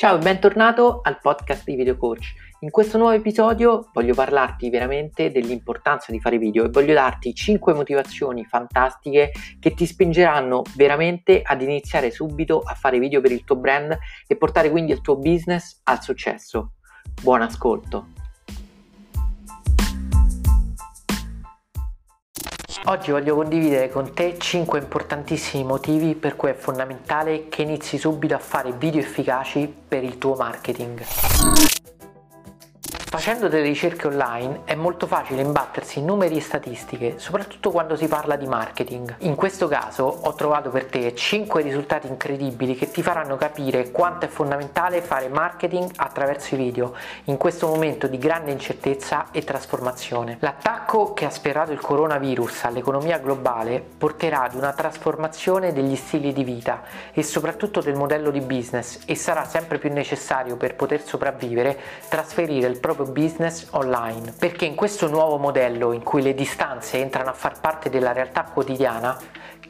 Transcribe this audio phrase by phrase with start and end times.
[0.00, 2.32] Ciao e bentornato al podcast di Video Coach.
[2.60, 7.74] In questo nuovo episodio voglio parlarti veramente dell'importanza di fare video e voglio darti 5
[7.74, 13.56] motivazioni fantastiche che ti spingeranno veramente ad iniziare subito a fare video per il tuo
[13.56, 13.94] brand
[14.26, 16.76] e portare quindi il tuo business al successo.
[17.20, 18.19] Buon ascolto!
[22.84, 28.34] Oggi voglio condividere con te 5 importantissimi motivi per cui è fondamentale che inizi subito
[28.34, 31.00] a fare video efficaci per il tuo marketing.
[33.10, 38.06] Facendo delle ricerche online è molto facile imbattersi in numeri e statistiche, soprattutto quando si
[38.06, 39.16] parla di marketing.
[39.18, 44.26] In questo caso ho trovato per te 5 risultati incredibili che ti faranno capire quanto
[44.26, 50.36] è fondamentale fare marketing attraverso i video in questo momento di grande incertezza e trasformazione.
[50.38, 56.44] L'attacco che ha sferrato il coronavirus all'economia globale porterà ad una trasformazione degli stili di
[56.44, 61.76] vita e soprattutto del modello di business e sarà sempre più necessario per poter sopravvivere
[62.08, 66.98] trasferire il proprio proprio business online, perché in questo nuovo modello in cui le distanze
[66.98, 69.18] entrano a far parte della realtà quotidiana,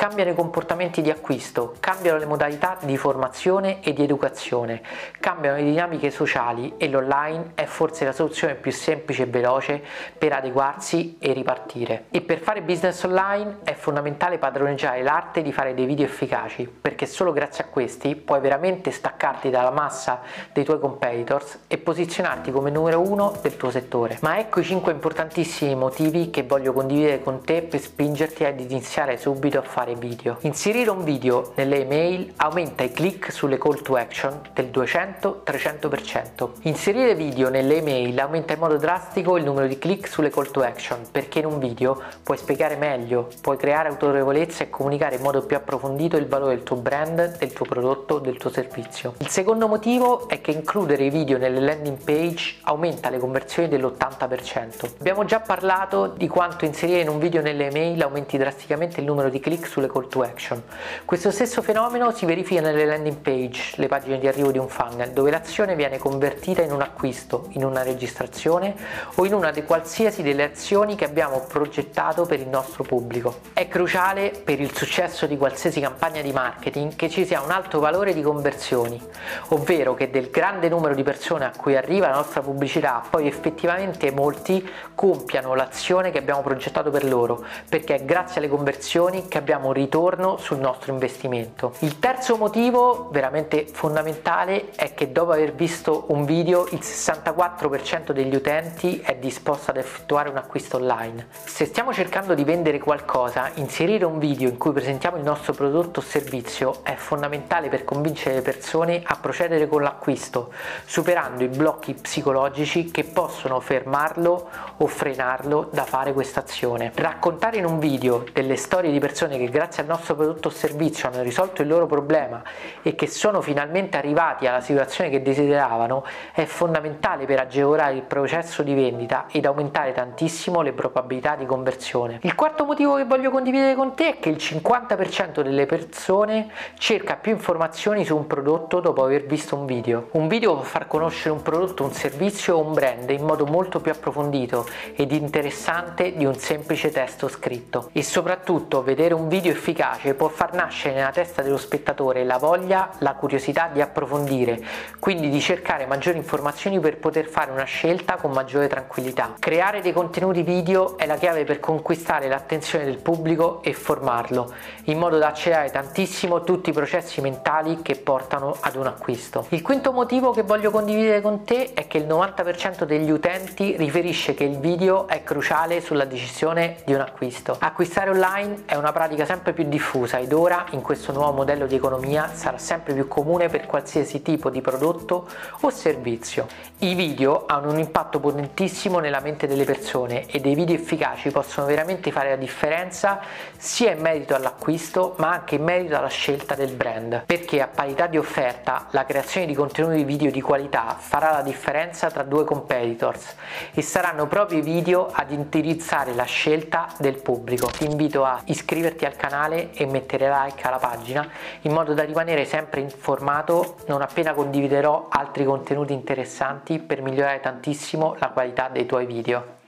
[0.01, 4.81] cambiano i comportamenti di acquisto, cambiano le modalità di formazione e di educazione,
[5.21, 9.83] cambiano le dinamiche sociali e l'online è forse la soluzione più semplice e veloce
[10.17, 12.05] per adeguarsi e ripartire.
[12.13, 17.05] E per fare business online è fondamentale padroneggiare l'arte di fare dei video efficaci, perché
[17.05, 20.23] solo grazie a questi puoi veramente staccarti dalla massa
[20.55, 24.17] dei tuoi competitors e posizionarti come numero uno del tuo settore.
[24.23, 29.19] Ma ecco i 5 importantissimi motivi che voglio condividere con te per spingerti ad iniziare
[29.19, 30.39] subito a fare fare video.
[30.43, 36.51] Inserire un video nelle email aumenta i click sulle call to action del 200-300%.
[36.63, 40.61] Inserire video nelle email aumenta in modo drastico il numero di click sulle call to
[40.63, 45.43] action perché in un video puoi spiegare meglio, puoi creare autorevolezza e comunicare in modo
[45.43, 49.15] più approfondito il valore del tuo brand, del tuo prodotto, del tuo servizio.
[49.19, 54.95] Il secondo motivo è che includere i video nelle landing page aumenta le conversioni dell'80%.
[55.01, 59.29] Abbiamo già parlato di quanto inserire in un video nelle email aumenti drasticamente il numero
[59.29, 60.63] di click sulle call to action.
[61.05, 65.11] Questo stesso fenomeno si verifica nelle landing page, le pagine di arrivo di un funnel,
[65.11, 68.75] dove l'azione viene convertita in un acquisto, in una registrazione
[69.15, 73.41] o in una di qualsiasi delle azioni che abbiamo progettato per il nostro pubblico.
[73.53, 77.81] È cruciale per il successo di qualsiasi campagna di marketing che ci sia un alto
[77.81, 79.01] valore di conversioni,
[79.49, 84.11] ovvero che del grande numero di persone a cui arriva la nostra pubblicità, poi effettivamente
[84.11, 89.70] molti compiano l'azione che abbiamo progettato per loro, perché è grazie alle conversioni che abbiamo
[89.71, 91.75] un ritorno sul nostro investimento.
[91.81, 98.35] Il terzo motivo veramente fondamentale è che dopo aver visto un video il 64% degli
[98.35, 101.29] utenti è disposto ad effettuare un acquisto online.
[101.45, 106.01] Se stiamo cercando di vendere qualcosa, inserire un video in cui presentiamo il nostro prodotto
[106.01, 110.53] o servizio è fondamentale per convincere le persone a procedere con l'acquisto,
[110.85, 114.49] superando i blocchi psicologici che possono fermarlo
[114.79, 116.91] o frenarlo da fare questa azione.
[116.95, 121.09] Raccontare in un video delle storie di persone che grazie al nostro prodotto o servizio
[121.09, 122.43] hanno risolto il loro problema
[122.83, 128.63] e che sono finalmente arrivati alla situazione che desideravano è fondamentale per agevolare il processo
[128.63, 132.19] di vendita ed aumentare tantissimo le probabilità di conversione.
[132.23, 137.17] Il quarto motivo che voglio condividere con te è che il 50% delle persone cerca
[137.17, 140.09] più informazioni su un prodotto dopo aver visto un video.
[140.13, 143.81] Un video può far conoscere un prodotto, un servizio o un brand in modo molto
[143.81, 150.15] più approfondito ed interessante di un semplice testo scritto e soprattutto vedere un video efficace
[150.15, 154.61] può far nascere nella testa dello spettatore la voglia, la curiosità di approfondire,
[154.99, 159.35] quindi di cercare maggiori informazioni per poter fare una scelta con maggiore tranquillità.
[159.39, 164.53] Creare dei contenuti video è la chiave per conquistare l'attenzione del pubblico e formarlo,
[164.85, 169.47] in modo da accelerare tantissimo tutti i processi mentali che portano ad un acquisto.
[169.51, 174.35] Il quinto motivo che voglio condividere con te è che il 90% degli utenti riferisce
[174.35, 177.57] che il video è cruciale sulla decisione di un acquisto.
[177.59, 181.77] Acquistare online è una pratica sempre più diffusa ed ora in questo nuovo modello di
[181.77, 185.29] economia sarà sempre più comune per qualsiasi tipo di prodotto
[185.61, 186.49] o servizio.
[186.79, 191.69] I video hanno un impatto potentissimo nella mente delle persone e dei video efficaci possono
[191.69, 193.21] veramente fare la differenza
[193.57, 198.09] sia in merito all'acquisto ma anche in merito alla scelta del brand perché a parità
[198.09, 203.37] di offerta la creazione di contenuti video di qualità farà la differenza tra due competitors
[203.75, 207.69] e saranno proprio i video ad indirizzare la scelta del pubblico.
[207.69, 211.29] Ti invito a iscriverti al canale e mettere like alla pagina
[211.63, 218.17] in modo da rimanere sempre informato non appena condividerò altri contenuti interessanti per migliorare tantissimo
[218.19, 219.60] la qualità dei tuoi video.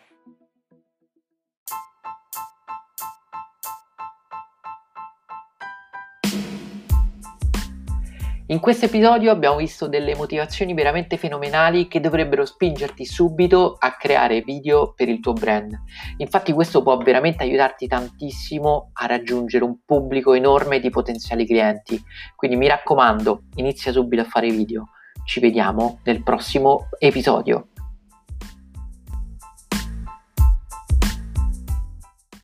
[8.53, 14.43] In questo episodio abbiamo visto delle motivazioni veramente fenomenali che dovrebbero spingerti subito a creare
[14.43, 15.75] video per il tuo brand.
[16.19, 21.99] Infatti questo può veramente aiutarti tantissimo a raggiungere un pubblico enorme di potenziali clienti.
[22.37, 24.91] Quindi mi raccomando, inizia subito a fare video.
[25.25, 27.69] Ci vediamo nel prossimo episodio.